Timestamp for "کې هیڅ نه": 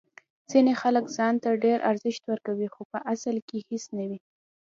3.47-4.03